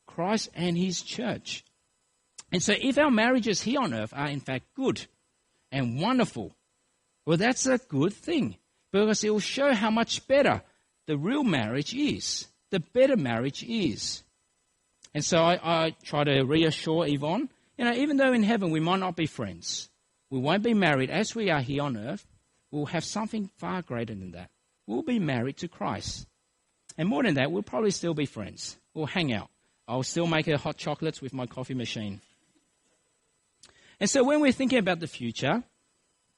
[0.05, 1.63] Christ and His church.
[2.51, 5.05] And so, if our marriages here on earth are in fact good
[5.71, 6.55] and wonderful,
[7.25, 8.57] well, that's a good thing
[8.91, 10.61] because it will show how much better
[11.07, 14.23] the real marriage is, the better marriage is.
[15.13, 18.79] And so I, I try to reassure Yvonne, you know, even though in heaven we
[18.79, 19.89] might not be friends,
[20.29, 22.25] we won't be married as we are here on earth,
[22.71, 24.49] we'll have something far greater than that.
[24.87, 26.27] We'll be married to Christ.
[26.97, 28.77] And more than that, we'll probably still be friends.
[28.93, 29.49] We'll hang out.
[29.87, 32.21] I'll still make her hot chocolates with my coffee machine.
[33.99, 35.63] And so when we're thinking about the future,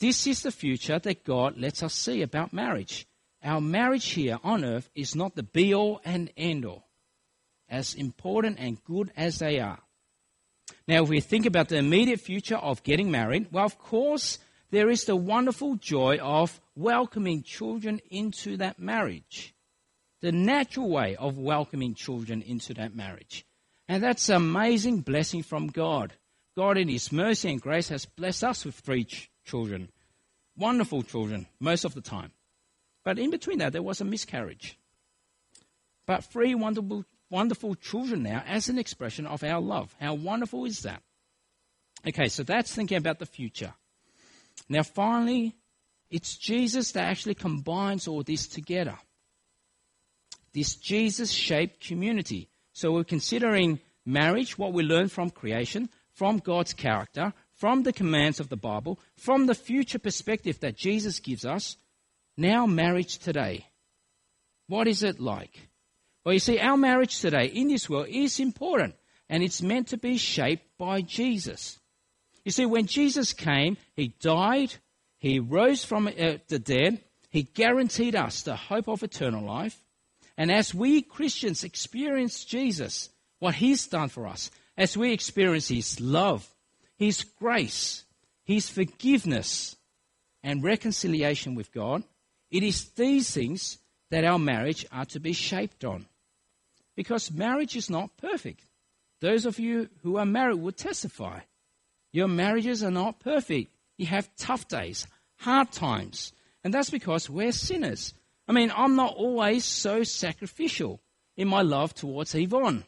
[0.06, 3.08] this is the future that God lets us see about marriage.
[3.44, 6.88] Our marriage here on earth is not the be all and end all,
[7.68, 9.80] as important and good as they are.
[10.88, 14.38] Now, if we think about the immediate future of getting married, well, of course,
[14.70, 19.56] there is the wonderful joy of welcoming children into that marriage
[20.22, 23.46] the natural way of welcoming children into that marriage.
[23.88, 26.14] And that's an amazing blessing from God.
[26.58, 29.90] God, in His mercy and grace, has blessed us with three ch- children.
[30.58, 32.32] Wonderful children, most of the time.
[33.04, 34.78] But in between that, there was a miscarriage.
[36.08, 39.96] But three wonderful, wonderful children now as an expression of our love.
[40.00, 41.02] How wonderful is that?
[42.08, 43.74] Okay, so that's thinking about the future.
[44.70, 45.56] Now, finally,
[46.10, 48.98] it's Jesus that actually combines all this together
[50.56, 52.50] this Jesus shaped community.
[52.72, 58.40] So we're considering marriage, what we learn from creation, from God's character, from the commands
[58.40, 61.78] of the Bible, from the future perspective that Jesus gives us.
[62.38, 63.68] Now, marriage today.
[64.68, 65.70] What is it like?
[66.24, 68.96] Well, you see, our marriage today in this world is important
[69.30, 71.80] and it's meant to be shaped by Jesus.
[72.44, 74.74] You see, when Jesus came, he died,
[75.18, 79.82] he rose from uh, the dead, he guaranteed us the hope of eternal life,
[80.38, 83.10] and as we Christians experience Jesus,
[83.40, 86.48] what He's done for us, as we experience His love,
[86.98, 88.06] His grace,
[88.44, 89.76] His forgiveness,
[90.44, 92.04] and reconciliation with God,
[92.52, 93.80] it is these things
[94.12, 96.06] that our marriage are to be shaped on.
[96.96, 98.62] Because marriage is not perfect.
[99.22, 101.40] Those of you who are married will testify.
[102.14, 103.72] Your marriages are not perfect.
[103.98, 106.32] You have tough days, hard times.
[106.64, 108.14] And that's because we're sinners.
[108.48, 111.02] I mean, I'm not always so sacrificial
[111.36, 112.86] in my love towards Yvonne.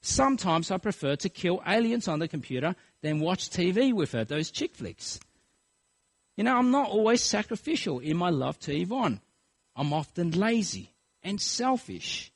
[0.00, 4.50] Sometimes I prefer to kill aliens on the computer than watch TV with her, those
[4.50, 5.20] chick flicks.
[6.36, 9.20] You know, I'm not always sacrificial in my love to Yvonne.
[9.76, 12.32] I'm often lazy and selfish.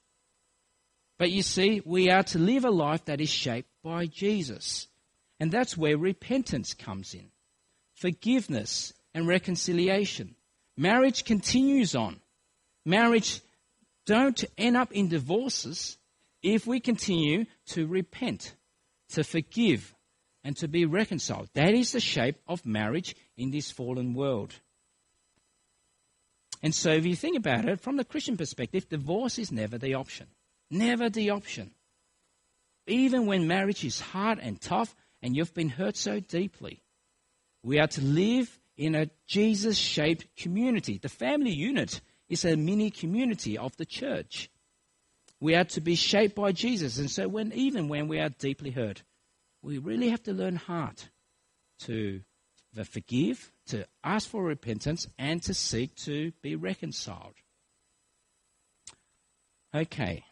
[1.18, 4.88] But you see, we are to live a life that is shaped by Jesus.
[5.40, 7.30] And that's where repentance comes in
[7.94, 10.34] forgiveness and reconciliation.
[10.76, 12.20] Marriage continues on.
[12.84, 13.40] Marriage
[14.04, 15.96] don't end up in divorces
[16.42, 18.54] if we continue to repent,
[19.08, 19.94] to forgive,
[20.47, 21.49] and to be reconciled.
[21.55, 24.55] That is the shape of marriage in this fallen world.
[26.62, 29.94] And so, if you think about it from the Christian perspective, divorce is never the
[29.94, 30.28] option.
[30.70, 31.72] Never the option.
[32.86, 36.80] Even when marriage is hard and tough and you've been hurt so deeply,
[37.64, 40.97] we are to live in a Jesus shaped community.
[40.97, 44.49] The family unit is a mini community of the church.
[45.40, 46.99] We are to be shaped by Jesus.
[46.99, 49.03] And so, when, even when we are deeply hurt,
[49.66, 51.02] we really have to learn hard
[51.80, 52.20] to
[52.84, 57.34] forgive, to ask for repentance, and to seek to be reconciled.
[59.74, 60.24] Okay,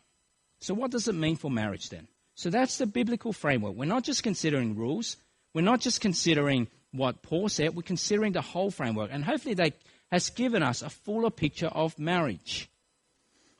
[0.60, 2.06] so what does it mean for marriage then?
[2.36, 3.74] So that's the biblical framework.
[3.74, 5.16] We're not just considering rules,
[5.52, 9.10] we're not just considering what Paul said, we're considering the whole framework.
[9.12, 9.74] And hopefully that
[10.12, 12.68] has given us a fuller picture of marriage.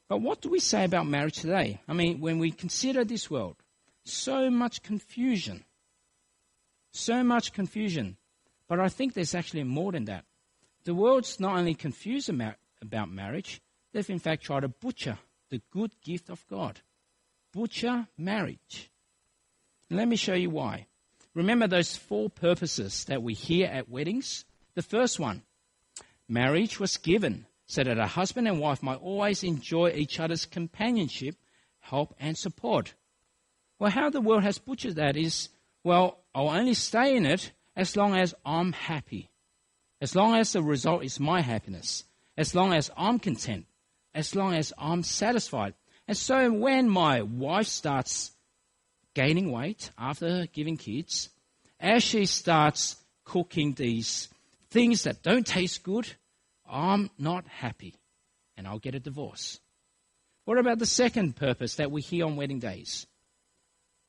[0.09, 1.81] But what do we say about marriage today?
[1.89, 3.57] I mean, when we consider this world,
[4.05, 5.65] so much confusion.
[6.93, 8.17] So much confusion.
[8.69, 10.25] But I think there's actually more than that.
[10.85, 13.61] The world's not only confused about marriage,
[13.93, 15.19] they've in fact tried to butcher
[15.51, 16.81] the good gift of God.
[17.53, 18.91] Butcher marriage.
[19.89, 20.87] And let me show you why.
[21.35, 24.45] Remember those four purposes that we hear at weddings?
[24.75, 25.43] The first one
[26.29, 31.37] marriage was given so that a husband and wife might always enjoy each other's companionship,
[31.81, 32.95] help, and support.
[33.85, 35.51] Well, how the world has butchered that is,
[35.82, 39.28] well, I'll only stay in it as long as I'm happy,
[40.01, 42.05] as long as the result is my happiness,
[42.35, 43.66] as long as I'm content,
[44.14, 45.74] as long as I'm satisfied.
[46.09, 48.32] And so when my wife starts
[49.12, 51.28] gaining weight after giving kids,
[51.78, 54.30] as she starts cooking these
[54.70, 56.11] things that don't taste good,
[56.66, 57.97] I'm not happy
[58.57, 59.61] and I'll get a divorce.
[60.47, 63.07] What about the second purpose that we hear on wedding days?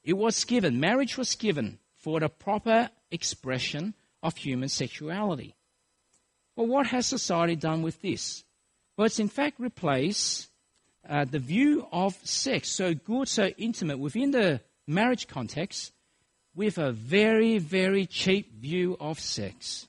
[0.05, 5.55] It was given, marriage was given for the proper expression of human sexuality.
[6.55, 8.43] Well, what has society done with this?
[8.95, 10.47] Well, it's in fact replaced
[11.09, 15.91] uh, the view of sex, so good, so intimate within the marriage context,
[16.53, 19.87] with a very, very cheap view of sex.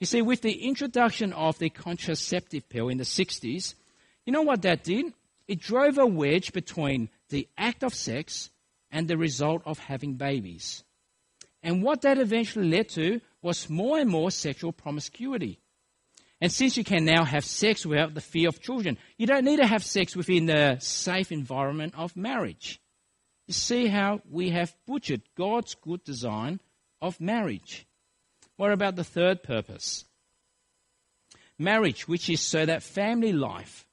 [0.00, 3.74] You see, with the introduction of the contraceptive pill in the 60s,
[4.24, 5.12] you know what that did?
[5.46, 8.48] It drove a wedge between the act of sex
[8.90, 10.84] and the result of having babies.
[11.62, 15.60] And what that eventually led to was more and more sexual promiscuity.
[16.40, 19.58] And since you can now have sex without the fear of children, you don't need
[19.58, 22.80] to have sex within the safe environment of marriage.
[23.46, 26.60] You see how we have butchered God's good design
[27.02, 27.86] of marriage.
[28.56, 30.04] What about the third purpose?
[31.58, 33.84] Marriage, which is so that family life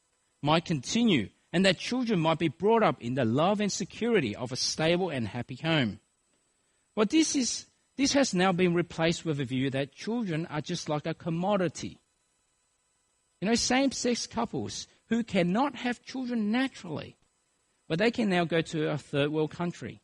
[0.42, 4.52] might continue and that children might be brought up in the love and security of
[4.52, 6.00] a stable and happy home.
[6.96, 10.90] But this, is, this has now been replaced with a view that children are just
[10.90, 12.00] like a commodity.
[13.42, 17.18] You know, same sex couples who cannot have children naturally
[17.88, 20.02] but they can now go to a third world country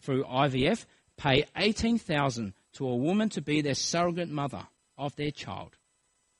[0.00, 4.66] through IVF, pay 18,000 to a woman to be their surrogate mother
[4.96, 5.76] of their child,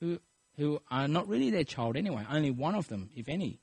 [0.00, 0.18] who,
[0.56, 3.60] who are not really their child anyway, only one of them, if any.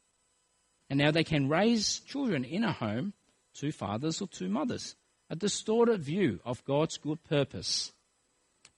[0.90, 3.14] And now they can raise children in a home,
[3.54, 4.96] two fathers or two mothers.
[5.30, 7.92] A distorted view of God's good purpose.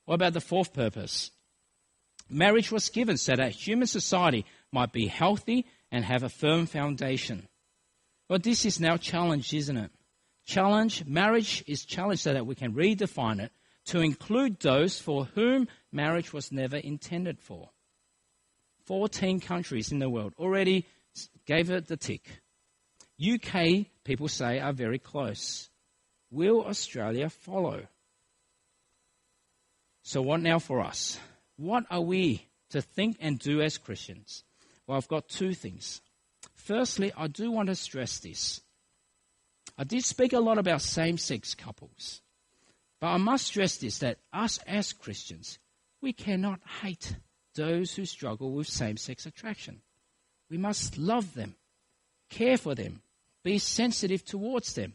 [0.04, 1.30] What about the fourth purpose?
[2.28, 7.48] Marriage was given so that human society might be healthy and have a firm foundation.
[8.28, 9.90] But this is now challenged, isn't it?
[10.46, 13.52] Challenge, marriage is challenged so that we can redefine it
[13.86, 17.70] to include those for whom marriage was never intended for.
[18.86, 20.86] 14 countries in the world already
[21.46, 22.40] gave it the tick.
[23.20, 25.68] UK, people say, are very close.
[26.30, 27.86] Will Australia follow?
[30.02, 31.18] So, what now for us?
[31.56, 34.44] What are we to think and do as Christians?
[34.86, 36.00] Well, I've got two things.
[36.54, 38.60] Firstly, I do want to stress this.
[39.76, 42.22] I did speak a lot about same sex couples,
[43.00, 45.58] but I must stress this that us as Christians,
[46.00, 47.16] we cannot hate
[47.54, 49.82] those who struggle with same sex attraction.
[50.50, 51.54] We must love them,
[52.28, 53.02] care for them,
[53.44, 54.94] be sensitive towards them.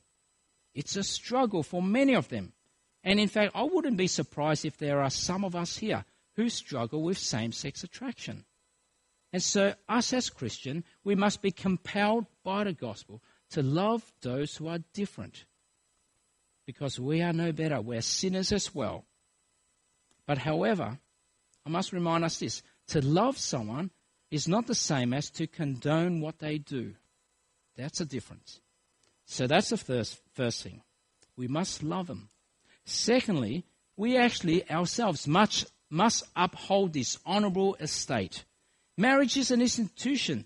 [0.73, 2.51] It's a struggle for many of them.
[3.03, 6.03] And in fact, I wouldn't be surprised if there are some of us here
[6.35, 8.43] who struggle with same sex attraction.
[9.31, 14.55] And so, us as Christian, we must be compelled by the gospel to love those
[14.55, 15.45] who are different.
[16.65, 17.79] Because we are no better.
[17.79, 19.05] We're sinners as well.
[20.25, 20.97] But however,
[21.65, 23.91] I must remind us this to love someone
[24.35, 26.93] is not the same as to condone what they do.
[27.77, 28.59] That's a difference.
[29.25, 30.81] So that's the first, first thing.
[31.37, 32.27] We must love them.
[32.83, 33.63] Secondly,
[33.95, 38.43] we actually ourselves must, must uphold this honorable estate.
[38.97, 40.45] Marriage is an institution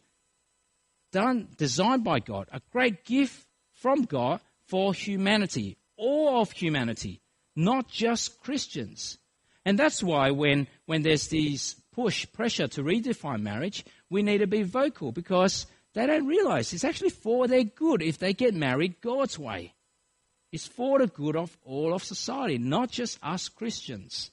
[1.12, 7.22] done, designed by God, a great gift from God for humanity, all of humanity,
[7.56, 9.18] not just Christians.
[9.66, 14.47] And that's why when, when there's this push, pressure to redefine marriage, we need to
[14.47, 19.02] be vocal because they don't realize it's actually for their good if they get married
[19.02, 19.74] God's way.
[20.54, 24.32] It's for the good of all of society, not just us Christians.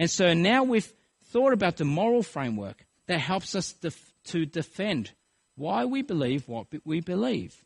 [0.00, 0.92] And so now we've
[1.26, 5.12] thought about the moral framework that helps us def- to defend
[5.54, 7.64] why we believe what we believe.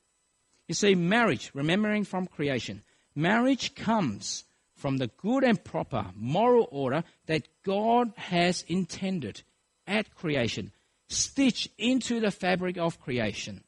[0.68, 2.82] You see, marriage, remembering from creation,
[3.14, 4.44] marriage comes
[4.82, 9.42] from the good and proper moral order that God has intended
[9.86, 10.72] at creation,
[11.08, 13.62] stitched into the fabric of creation.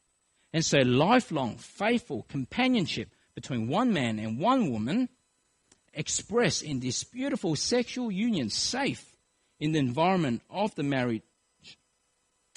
[0.51, 5.07] And so, lifelong, faithful companionship between one man and one woman,
[5.93, 9.15] expressed in this beautiful sexual union, safe
[9.57, 11.21] in the environment of the marriage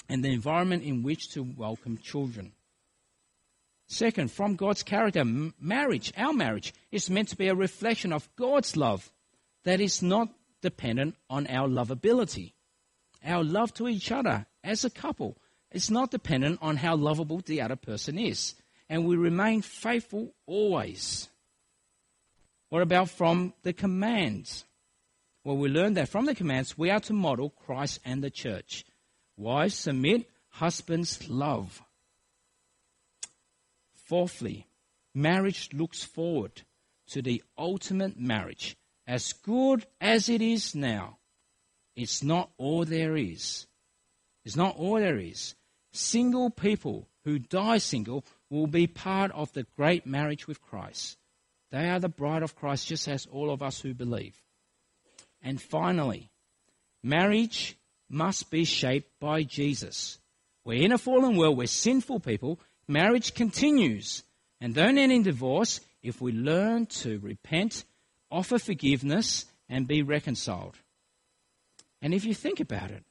[0.09, 2.51] and the environment in which to welcome children.
[3.91, 5.25] Second, from God's character,
[5.59, 9.11] marriage, our marriage, is meant to be a reflection of God's love
[9.63, 10.29] that is not
[10.61, 12.53] dependent on our lovability.
[13.25, 15.37] Our love to each other as a couple
[15.71, 18.53] is not dependent on how lovable the other person is.
[18.89, 21.27] And we remain faithful always.
[22.69, 24.65] What about from the commands?
[25.43, 28.85] Well, we learn that from the commands we are to model Christ and the church.
[29.35, 31.81] Wives submit, husbands love.
[34.09, 34.65] Fourthly,
[35.13, 36.63] marriage looks forward
[37.09, 38.75] to the ultimate marriage.
[39.05, 41.19] As good as it is now,
[41.95, 43.67] it's not all there is.
[44.43, 45.53] It's not all there is.
[45.93, 51.19] Single people who die single will be part of the great marriage with Christ.
[51.71, 54.41] They are the bride of Christ, just as all of us who believe.
[55.39, 56.31] And finally,
[57.03, 57.77] marriage
[58.09, 60.17] must be shaped by Jesus.
[60.65, 62.59] We're in a fallen world, we're sinful people,
[62.89, 64.23] marriage continues
[64.59, 67.85] and don't end in divorce if we learn to repent,
[68.31, 70.75] offer forgiveness, and be reconciled.
[72.01, 73.03] And if you think about it,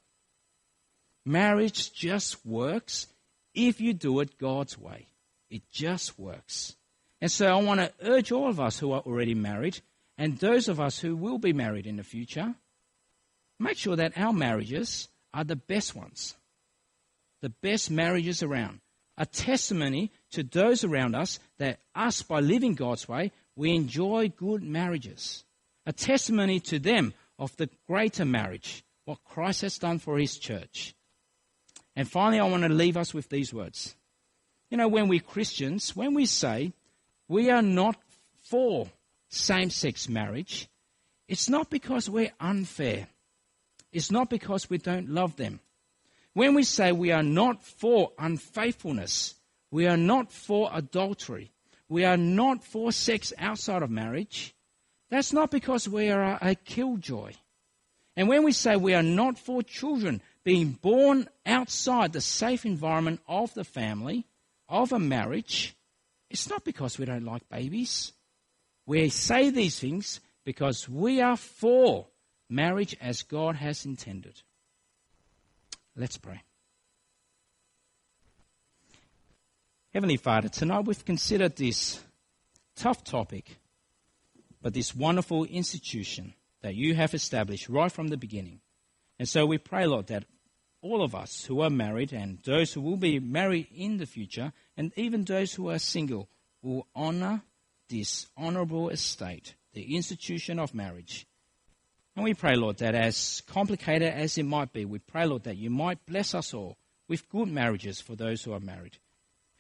[1.24, 3.06] marriage just works
[3.54, 5.06] if you do it God's way.
[5.50, 6.74] It just works.
[7.20, 9.80] And so I want to urge all of us who are already married
[10.16, 12.54] and those of us who will be married in the future,
[13.58, 16.34] make sure that our marriages are the best ones,
[17.40, 18.80] the best marriages around
[19.18, 24.62] a testimony to those around us that us, by living God's way, we enjoy good
[24.62, 25.44] marriages.
[25.84, 30.94] A testimony to them of the greater marriage, what Christ has done for his church.
[31.96, 33.96] And finally, I want to leave us with these words.
[34.70, 36.72] You know, when we Christians, when we say
[37.26, 37.96] we are not
[38.42, 38.88] for
[39.30, 40.68] same sex marriage,
[41.26, 43.08] it's not because we're unfair.
[43.92, 45.60] It's not because we don't love them.
[46.34, 49.34] When we say we are not for unfaithfulness,
[49.70, 51.50] we are not for adultery,
[51.88, 54.54] we are not for sex outside of marriage,
[55.10, 57.32] that's not because we are a killjoy.
[58.16, 63.20] And when we say we are not for children being born outside the safe environment
[63.28, 64.26] of the family,
[64.68, 65.74] of a marriage,
[66.30, 68.12] it's not because we don't like babies.
[68.86, 72.06] We say these things because we are for
[72.50, 74.42] marriage as God has intended.
[75.98, 76.40] Let's pray.
[79.92, 82.00] Heavenly Father, tonight we've considered this
[82.76, 83.56] tough topic,
[84.62, 88.60] but this wonderful institution that you have established right from the beginning.
[89.18, 90.24] And so we pray, Lord, that
[90.82, 94.52] all of us who are married and those who will be married in the future,
[94.76, 96.28] and even those who are single,
[96.62, 97.42] will honor
[97.88, 101.26] this honorable estate, the institution of marriage,
[102.18, 105.56] and we pray, Lord, that as complicated as it might be, we pray, Lord, that
[105.56, 106.76] you might bless us all
[107.08, 108.98] with good marriages for those who are married.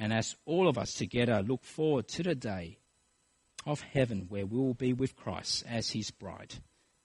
[0.00, 2.78] And as all of us together look forward to the day
[3.64, 6.56] of heaven where we will be with Christ as his bride.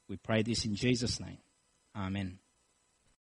[0.10, 1.38] We pray this in Jesus' name.
[1.96, 2.40] Amen.